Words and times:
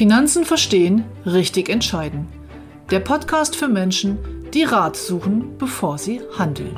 Finanzen 0.00 0.46
verstehen, 0.46 1.04
richtig 1.26 1.68
entscheiden. 1.68 2.26
Der 2.90 3.00
Podcast 3.00 3.54
für 3.54 3.68
Menschen, 3.68 4.16
die 4.54 4.62
Rat 4.62 4.96
suchen, 4.96 5.58
bevor 5.58 5.98
sie 5.98 6.22
handeln. 6.38 6.74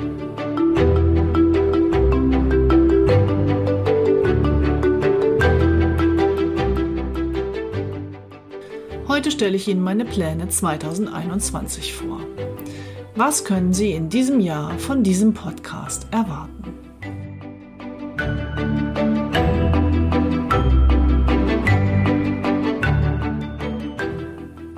Heute 9.07 9.31
stelle 9.31 9.55
ich 9.55 9.69
Ihnen 9.69 9.81
meine 9.81 10.03
Pläne 10.03 10.49
2021 10.49 11.93
vor. 11.93 12.19
Was 13.15 13.45
können 13.45 13.71
Sie 13.71 13.93
in 13.93 14.09
diesem 14.09 14.41
Jahr 14.41 14.77
von 14.79 15.01
diesem 15.01 15.33
Podcast 15.33 16.07
erwarten? 16.11 16.92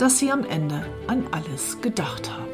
dass 0.00 0.18
sie 0.18 0.32
am 0.32 0.46
Ende 0.46 0.86
an 1.08 1.26
alles 1.30 1.78
gedacht 1.82 2.30
haben. 2.30 2.48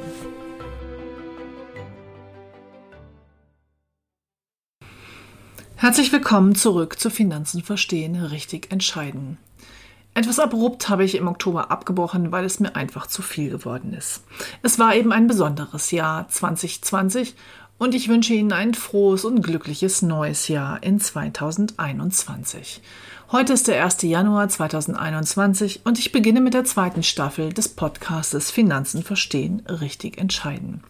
Herzlich 5.77 6.11
willkommen 6.11 6.57
zurück 6.57 6.99
zu 6.99 7.09
Finanzen 7.09 7.63
verstehen, 7.63 8.17
richtig 8.17 8.73
entscheiden. 8.73 9.39
Etwas 10.15 10.41
abrupt 10.41 10.89
habe 10.89 11.05
ich 11.05 11.15
im 11.15 11.29
Oktober 11.29 11.71
abgebrochen, 11.71 12.33
weil 12.33 12.45
es 12.45 12.59
mir 12.59 12.75
einfach 12.75 13.07
zu 13.07 13.23
viel 13.23 13.51
geworden 13.51 13.93
ist. 13.93 14.25
Es 14.63 14.81
war 14.81 14.97
eben 14.97 15.13
ein 15.13 15.29
besonderes 15.29 15.93
Jahr 15.93 16.29
2020 16.29 17.37
und 17.79 17.95
ich 17.95 18.09
wünsche 18.09 18.35
Ihnen 18.35 18.53
ein 18.53 18.75
frohes 18.75 19.25
und 19.25 19.43
glückliches 19.43 20.03
neues 20.03 20.49
Jahr 20.49 20.83
in 20.83 20.99
2021. 20.99 22.81
Heute 23.33 23.55
ist 23.55 23.67
der 23.67 23.85
1. 23.85 24.03
Januar 24.03 24.49
2021 24.49 25.81
und 25.83 25.99
ich 25.99 26.13
beginne 26.13 26.41
mit 26.41 26.55
der 26.55 26.63
zweiten 26.63 27.03
Staffel 27.03 27.53
des 27.53 27.69
Podcastes 27.69 28.53
Finanzen 28.53 29.03
verstehen, 29.03 29.65
richtig 29.67 30.19
entscheiden. 30.19 30.85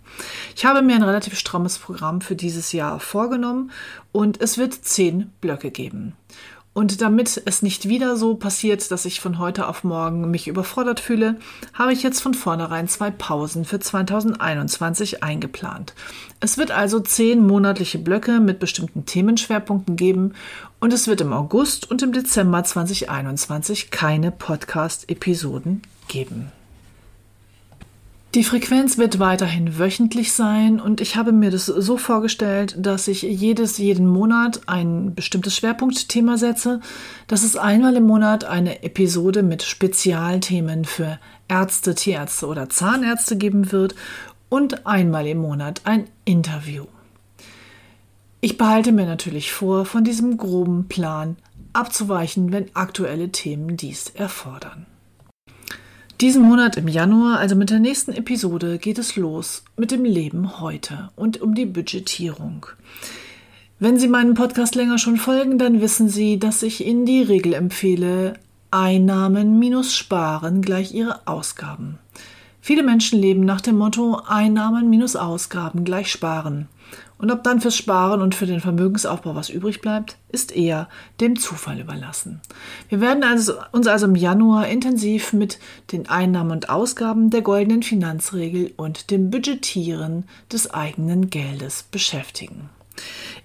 Ich 0.55 0.67
habe 0.67 0.83
mir 0.83 0.97
ein 0.97 1.03
relativ 1.03 1.39
strammes 1.39 1.79
Programm 1.79 2.21
für 2.21 2.37
dieses 2.37 2.73
Jahr 2.73 3.01
vorgenommen 3.01 3.71
und 4.13 4.39
es 4.39 4.59
wird 4.59 4.75
zehn 4.75 5.33
Blöcke 5.41 5.71
geben. 5.71 6.15
Und 6.77 7.01
damit 7.01 7.41
es 7.47 7.63
nicht 7.63 7.89
wieder 7.89 8.19
so 8.19 8.35
passiert, 8.35 8.91
dass 8.91 9.07
ich 9.07 9.23
von 9.23 9.39
heute 9.39 9.67
auf 9.67 9.83
morgen 9.83 10.31
mich 10.31 10.47
überfordert 10.47 11.01
fühle, 11.01 11.37
habe 11.73 11.95
ich 11.95 12.03
jetzt 12.03 12.21
von 12.21 12.35
vornherein 12.35 12.87
zwei 12.87 13.11
Pausen 13.11 13.65
für 13.65 13.81
2021 13.81 15.23
eingeplant. 15.25 15.95
Es 16.39 16.59
wird 16.59 16.73
also 16.73 17.01
zehn 17.01 17.47
monatliche 17.47 17.99
Blöcke 17.99 18.41
mit 18.41 18.59
bestimmten 18.59 19.07
Themenschwerpunkten 19.07 19.97
geben 19.97 20.35
und 20.79 20.93
es 20.93 21.09
wird 21.09 21.23
im 21.23 21.33
August 21.33 21.91
und 21.91 22.03
im 22.03 22.13
Dezember 22.13 22.63
2021 22.63 23.91
keine 23.91 24.31
Podcast-Episoden 24.31 25.81
geben. 26.09 26.53
Die 28.37 28.45
Frequenz 28.45 28.99
wird 28.99 29.19
weiterhin 29.19 29.79
wöchentlich 29.79 30.35
sein 30.35 30.79
und 30.79 31.01
ich 31.01 31.17
habe 31.17 31.33
mir 31.33 31.51
das 31.51 31.65
so 31.65 31.97
vorgestellt, 31.97 32.77
dass 32.77 33.09
ich 33.09 33.23
jedes, 33.23 33.79
jeden 33.79 34.07
Monat 34.07 34.61
ein 34.67 35.15
bestimmtes 35.15 35.57
Schwerpunktthema 35.57 36.37
setze, 36.37 36.83
dass 37.29 37.43
es 37.43 37.57
einmal 37.57 37.97
im 37.97 38.03
Monat 38.03 38.45
eine 38.45 38.83
Episode 38.83 39.43
mit 39.43 39.63
Spezialthemen 39.63 40.85
für 40.85 41.19
Ärzte, 41.49 41.95
Tierärzte 41.95 42.47
oder 42.47 42.69
Zahnärzte 42.69 43.39
geben 43.39 43.73
wird 43.73 43.95
und 44.51 44.87
einmal 44.87 45.27
im 45.27 45.39
Monat 45.39 45.81
ein 45.85 46.05
Interview. 46.27 46.85
Ich 48.43 48.59
behalte 48.59 48.93
mir 48.93 49.07
natürlich 49.07 49.51
vor, 49.51 49.87
von 49.87 50.05
diesem 50.05 50.37
groben 50.37 50.89
Plan 50.89 51.39
abzuweichen, 51.73 52.53
wenn 52.53 52.69
aktuelle 52.75 53.33
Themen 53.33 53.79
dies 53.79 54.11
erfordern. 54.11 54.85
Diesen 56.23 56.45
Monat 56.45 56.79
im 56.79 56.89
Januar, 56.89 57.39
also 57.41 57.57
mit 57.57 57.69
der 57.69 57.79
nächsten 57.79 58.13
Episode, 58.13 58.79
geht 58.79 58.99
es 58.99 59.17
los 59.17 59.65
mit 59.77 59.91
dem 59.91 60.03
Leben 60.03 60.61
heute 60.61 61.11
und 61.15 61.43
um 61.43 61.55
die 61.55 61.67
Budgetierung. 61.67 62.65
Wenn 63.79 63.99
Sie 63.99 64.09
meinem 64.09 64.33
Podcast 64.33 64.75
länger 64.77 64.97
schon 64.97 65.19
folgen, 65.19 65.59
dann 65.59 65.83
wissen 65.83 66.09
Sie, 66.09 66.39
dass 66.39 66.63
ich 66.63 66.87
Ihnen 66.87 67.05
die 67.05 67.21
Regel 67.21 67.53
empfehle, 67.53 68.33
Einnahmen 68.71 69.59
minus 69.59 69.95
Sparen 69.95 70.63
gleich 70.63 70.95
Ihre 70.95 71.27
Ausgaben. 71.27 71.99
Viele 72.67 72.83
Menschen 72.83 73.21
leben 73.21 73.45
nach 73.45 73.61
dem 73.61 73.79
Motto 73.79 74.21
Einnahmen 74.27 74.91
minus 74.91 75.15
Ausgaben 75.15 75.85
gleich 75.85 76.11
Sparen. 76.11 76.67
Und 77.17 77.31
ob 77.31 77.45
dann 77.45 77.61
fürs 77.61 77.77
Sparen 77.77 78.21
und 78.21 78.35
für 78.35 78.47
den 78.47 78.59
Vermögensaufbau 78.59 79.37
was 79.37 79.51
übrig 79.51 79.81
bleibt, 79.81 80.17
ist 80.31 80.51
eher 80.51 80.89
dem 81.21 81.39
Zufall 81.39 81.79
überlassen. 81.79 82.41
Wir 82.89 83.01
werden 83.01 83.23
also, 83.23 83.53
uns 83.71 83.87
also 83.87 84.07
im 84.07 84.17
Januar 84.17 84.67
intensiv 84.67 85.33
mit 85.33 85.61
den 85.93 86.09
Einnahmen 86.09 86.51
und 86.51 86.69
Ausgaben 86.69 87.31
der 87.31 87.43
goldenen 87.43 87.85
Finanzregel 87.85 88.73
und 88.77 89.13
dem 89.13 89.31
Budgetieren 89.31 90.25
des 90.51 90.69
eigenen 90.75 91.31
Geldes 91.31 91.85
beschäftigen. 91.85 92.69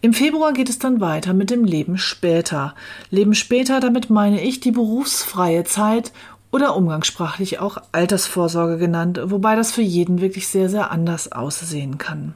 Im 0.02 0.14
Februar 0.14 0.54
geht 0.54 0.70
es 0.70 0.80
dann 0.80 1.00
weiter 1.00 1.34
mit 1.34 1.52
dem 1.52 1.64
Leben 1.64 1.98
später. 1.98 2.74
Leben 3.10 3.36
später, 3.36 3.80
damit 3.80 4.10
meine 4.10 4.42
ich 4.42 4.60
die 4.60 4.72
berufsfreie 4.72 5.64
Zeit 5.64 6.12
oder 6.52 6.76
umgangssprachlich 6.76 7.60
auch 7.60 7.78
Altersvorsorge 7.92 8.78
genannt, 8.78 9.20
wobei 9.26 9.56
das 9.56 9.72
für 9.72 9.82
jeden 9.82 10.22
wirklich 10.22 10.48
sehr, 10.48 10.70
sehr 10.70 10.92
anders 10.92 11.32
aussehen 11.32 11.98
kann. 11.98 12.36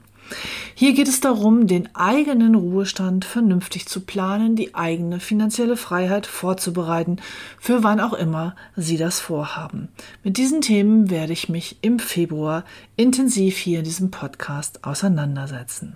Hier 0.73 0.93
geht 0.93 1.07
es 1.07 1.21
darum, 1.21 1.67
den 1.67 1.95
eigenen 1.95 2.55
Ruhestand 2.55 3.25
vernünftig 3.25 3.87
zu 3.87 4.01
planen, 4.01 4.55
die 4.55 4.73
eigene 4.73 5.19
finanzielle 5.19 5.77
Freiheit 5.77 6.25
vorzubereiten, 6.25 7.17
für 7.59 7.83
wann 7.83 7.99
auch 7.99 8.13
immer 8.13 8.55
Sie 8.75 8.97
das 8.97 9.19
vorhaben. 9.19 9.89
Mit 10.23 10.37
diesen 10.37 10.61
Themen 10.61 11.09
werde 11.09 11.33
ich 11.33 11.47
mich 11.47 11.77
im 11.81 11.99
Februar 11.99 12.65
intensiv 12.95 13.57
hier 13.57 13.79
in 13.79 13.85
diesem 13.85 14.11
Podcast 14.11 14.83
auseinandersetzen. 14.83 15.95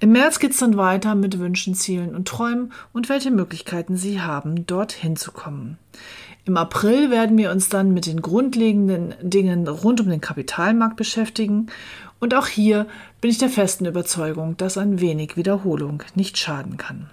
Im 0.00 0.12
März 0.12 0.40
geht 0.40 0.50
es 0.52 0.58
dann 0.58 0.76
weiter 0.76 1.14
mit 1.14 1.38
Wünschen, 1.38 1.74
Zielen 1.74 2.14
und 2.14 2.26
Träumen 2.26 2.72
und 2.92 3.08
welche 3.08 3.30
Möglichkeiten 3.30 3.96
Sie 3.96 4.20
haben, 4.20 4.66
dorthin 4.66 5.16
zu 5.16 5.30
kommen. 5.30 5.78
Im 6.44 6.56
April 6.56 7.10
werden 7.10 7.36
wir 7.36 7.50
uns 7.50 7.68
dann 7.68 7.92
mit 7.92 8.06
den 8.06 8.22
grundlegenden 8.22 9.14
Dingen 9.20 9.68
rund 9.68 10.00
um 10.00 10.08
den 10.08 10.20
Kapitalmarkt 10.20 10.96
beschäftigen 10.96 11.66
und 12.18 12.34
auch 12.34 12.46
hier 12.46 12.86
bin 13.20 13.30
ich 13.30 13.38
der 13.38 13.48
festen 13.48 13.86
Überzeugung, 13.86 14.56
dass 14.56 14.78
ein 14.78 15.00
wenig 15.00 15.36
Wiederholung 15.36 16.02
nicht 16.14 16.38
schaden 16.38 16.76
kann. 16.76 17.10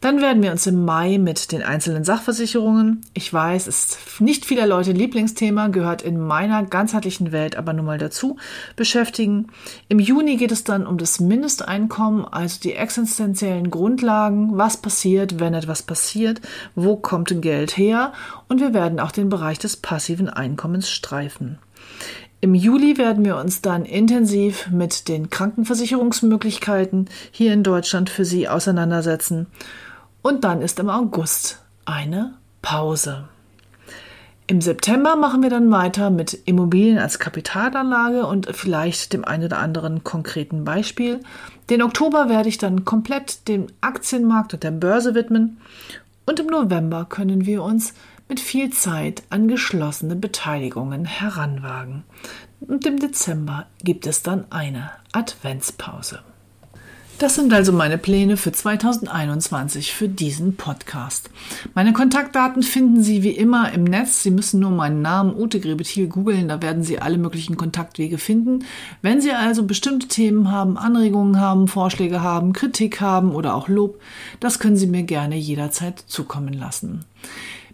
Dann 0.00 0.20
werden 0.20 0.42
wir 0.42 0.50
uns 0.50 0.66
im 0.66 0.84
Mai 0.84 1.18
mit 1.18 1.52
den 1.52 1.62
einzelnen 1.62 2.04
Sachversicherungen, 2.04 3.02
ich 3.14 3.32
weiß, 3.32 3.68
ist 3.68 4.20
nicht 4.20 4.44
vieler 4.44 4.66
Leute 4.66 4.92
Lieblingsthema, 4.92 5.68
gehört 5.68 6.02
in 6.02 6.18
meiner 6.18 6.64
ganzheitlichen 6.64 7.32
Welt 7.32 7.56
aber 7.56 7.72
nun 7.72 7.86
mal 7.86 7.98
dazu, 7.98 8.36
beschäftigen. 8.74 9.48
Im 9.88 9.98
Juni 9.98 10.36
geht 10.36 10.52
es 10.52 10.64
dann 10.64 10.86
um 10.86 10.98
das 10.98 11.20
Mindesteinkommen, 11.20 12.24
also 12.24 12.60
die 12.60 12.74
existenziellen 12.74 13.70
Grundlagen, 13.70 14.56
was 14.58 14.76
passiert, 14.76 15.38
wenn 15.38 15.54
etwas 15.54 15.82
passiert, 15.82 16.40
wo 16.74 16.96
kommt 16.96 17.32
Geld 17.40 17.76
her 17.76 18.12
und 18.48 18.60
wir 18.60 18.74
werden 18.74 19.00
auch 19.00 19.12
den 19.12 19.28
Bereich 19.28 19.58
des 19.58 19.76
passiven 19.76 20.28
Einkommens 20.28 20.90
streifen. 20.90 21.58
Im 22.44 22.56
Juli 22.56 22.98
werden 22.98 23.24
wir 23.24 23.36
uns 23.36 23.62
dann 23.62 23.84
intensiv 23.84 24.68
mit 24.72 25.06
den 25.06 25.30
Krankenversicherungsmöglichkeiten 25.30 27.08
hier 27.30 27.52
in 27.52 27.62
Deutschland 27.62 28.10
für 28.10 28.24
Sie 28.24 28.48
auseinandersetzen. 28.48 29.46
Und 30.22 30.42
dann 30.42 30.60
ist 30.60 30.80
im 30.80 30.90
August 30.90 31.62
eine 31.84 32.34
Pause. 32.60 33.28
Im 34.48 34.60
September 34.60 35.14
machen 35.14 35.44
wir 35.44 35.50
dann 35.50 35.70
weiter 35.70 36.10
mit 36.10 36.36
Immobilien 36.46 36.98
als 36.98 37.20
Kapitalanlage 37.20 38.26
und 38.26 38.48
vielleicht 38.56 39.12
dem 39.12 39.24
einen 39.24 39.44
oder 39.44 39.60
anderen 39.60 40.02
konkreten 40.02 40.64
Beispiel. 40.64 41.20
Den 41.70 41.80
Oktober 41.80 42.28
werde 42.28 42.48
ich 42.48 42.58
dann 42.58 42.84
komplett 42.84 43.46
dem 43.46 43.68
Aktienmarkt 43.82 44.52
und 44.54 44.64
der 44.64 44.72
Börse 44.72 45.14
widmen. 45.14 45.58
Und 46.26 46.40
im 46.40 46.48
November 46.48 47.06
können 47.08 47.46
wir 47.46 47.62
uns 47.62 47.94
mit 48.32 48.40
viel 48.40 48.70
Zeit 48.70 49.24
an 49.28 49.46
geschlossene 49.46 50.16
Beteiligungen 50.16 51.04
heranwagen. 51.04 52.04
Und 52.60 52.86
im 52.86 52.98
Dezember 52.98 53.66
gibt 53.84 54.06
es 54.06 54.22
dann 54.22 54.50
eine 54.50 54.90
Adventspause. 55.12 56.20
Das 57.18 57.34
sind 57.34 57.52
also 57.52 57.72
meine 57.72 57.98
Pläne 57.98 58.38
für 58.38 58.50
2021 58.50 59.92
für 59.92 60.08
diesen 60.08 60.56
Podcast. 60.56 61.28
Meine 61.74 61.92
Kontaktdaten 61.92 62.62
finden 62.62 63.02
Sie 63.02 63.22
wie 63.22 63.36
immer 63.36 63.70
im 63.70 63.84
Netz. 63.84 64.22
Sie 64.22 64.30
müssen 64.30 64.60
nur 64.60 64.70
meinen 64.70 65.02
Namen 65.02 65.36
Ute 65.36 65.60
Grebethiel 65.60 66.08
googeln, 66.08 66.48
da 66.48 66.62
werden 66.62 66.82
Sie 66.82 67.00
alle 67.00 67.18
möglichen 67.18 67.58
Kontaktwege 67.58 68.16
finden. 68.16 68.64
Wenn 69.02 69.20
Sie 69.20 69.32
also 69.32 69.64
bestimmte 69.64 70.08
Themen 70.08 70.50
haben, 70.50 70.78
Anregungen 70.78 71.38
haben, 71.38 71.68
Vorschläge 71.68 72.22
haben, 72.22 72.54
Kritik 72.54 73.02
haben 73.02 73.32
oder 73.32 73.54
auch 73.54 73.68
Lob, 73.68 74.00
das 74.40 74.58
können 74.58 74.76
Sie 74.76 74.86
mir 74.86 75.02
gerne 75.02 75.36
jederzeit 75.36 76.02
zukommen 76.06 76.54
lassen. 76.54 77.04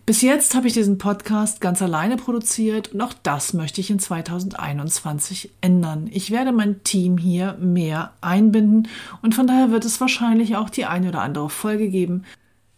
Bis 0.08 0.22
jetzt 0.22 0.54
habe 0.54 0.66
ich 0.66 0.72
diesen 0.72 0.96
Podcast 0.96 1.60
ganz 1.60 1.82
alleine 1.82 2.16
produziert 2.16 2.94
und 2.94 3.02
auch 3.02 3.12
das 3.12 3.52
möchte 3.52 3.82
ich 3.82 3.90
in 3.90 3.98
2021 3.98 5.50
ändern. 5.60 6.08
Ich 6.10 6.30
werde 6.30 6.50
mein 6.50 6.82
Team 6.82 7.18
hier 7.18 7.58
mehr 7.60 8.14
einbinden 8.22 8.88
und 9.20 9.34
von 9.34 9.46
daher 9.46 9.70
wird 9.70 9.84
es 9.84 10.00
wahrscheinlich 10.00 10.56
auch 10.56 10.70
die 10.70 10.86
eine 10.86 11.10
oder 11.10 11.20
andere 11.20 11.50
Folge 11.50 11.90
geben, 11.90 12.24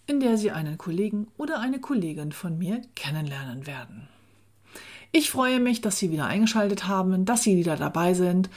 in 0.09 0.19
der 0.19 0.39
Sie 0.39 0.51
einen 0.51 0.77
Kollegen 0.77 1.29
oder 1.39 1.61
eine 1.61 1.79
Kollegin 1.79 2.33
von 2.33 2.59
mir 2.59 2.83
kennenlernen 2.97 3.65
werden. 3.65 4.09
Ich 5.13 5.31
freue 5.31 5.61
mich, 5.61 5.81
dass 5.81 5.99
Sie 5.99 6.11
wieder 6.11 6.27
eingeschaltet 6.27 6.89
haben, 6.89 7.27
dass 7.27 7.45
Sie 7.45 7.57
wieder 7.57 7.77
dabei 7.77 8.15
sind 8.15 8.51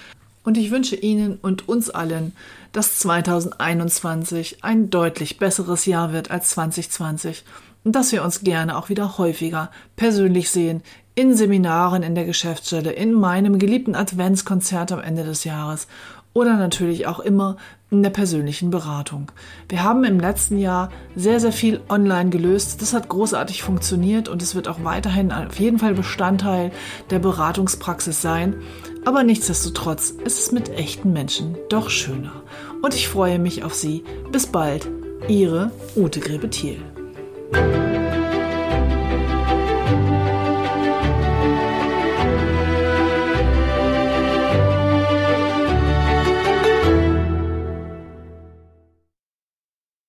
und 0.44 0.58
ich 0.58 0.72
wünsche 0.72 0.96
Ihnen 0.96 1.38
und 1.40 1.70
uns 1.70 1.92
allen, 1.92 2.36
dass 2.72 2.98
2021 2.98 4.64
ein 4.64 4.90
deutlich 4.90 5.38
besseres 5.38 5.86
Jahr 5.86 6.12
wird 6.12 6.32
als 6.32 6.50
2020 6.50 7.44
und 7.48 7.73
dass 7.84 8.12
wir 8.12 8.24
uns 8.24 8.42
gerne 8.42 8.78
auch 8.78 8.90
wieder 8.90 9.18
häufiger 9.18 9.72
persönlich 9.96 10.50
sehen, 10.50 10.82
in 11.16 11.36
Seminaren 11.36 12.02
in 12.02 12.16
der 12.16 12.26
Geschäftsstelle, 12.26 12.92
in 12.92 13.14
meinem 13.14 13.60
geliebten 13.60 13.96
Adventskonzert 13.96 14.92
am 14.92 15.00
Ende 15.00 15.24
des 15.24 15.44
Jahres 15.44 15.88
oder 16.34 16.58
natürlich 16.58 17.06
auch 17.06 17.20
immer 17.20 17.58
in 17.92 18.02
der 18.02 18.10
persönlichen 18.10 18.72
Beratung. 18.72 19.32
Wir 19.70 19.84
haben 19.84 20.04
im 20.04 20.20
letzten 20.20 20.58
Jahr 20.58 20.90
sehr, 21.16 21.40
sehr 21.40 21.52
viel 21.52 21.80
online 21.90 22.32
gelöst. 22.32 22.82
Das 22.82 22.94
hat 22.94 23.08
großartig 23.08 23.62
funktioniert 23.62 24.30
und 24.30 24.42
es 24.42 24.56
wird 24.56 24.68
auch 24.68 24.84
weiterhin 24.84 25.32
auf 25.32 25.60
jeden 25.60 25.78
Fall 25.78 25.94
Bestandteil 25.94 26.72
der 27.12 27.20
Beratungspraxis 27.20 28.22
sein. 28.22 28.56
Aber 29.06 29.24
nichtsdestotrotz 29.24 30.10
ist 30.10 30.40
es 30.40 30.52
mit 30.52 30.70
echten 30.70 31.14
Menschen 31.14 31.56
doch 31.70 31.92
schöner. 31.92 32.42
Und 32.82 32.96
ich 32.96 33.08
freue 33.08 33.38
mich 33.38 33.64
auf 33.64 33.76
Sie. 33.76 34.04
Bis 34.32 34.48
bald. 34.48 34.90
Ihre 35.28 35.72
Ute 35.96 36.20
Grebe-Thiel. 36.20 36.93
thank 37.54 37.88
you. 37.88 37.93